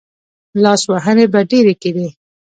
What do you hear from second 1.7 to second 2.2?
کېدې.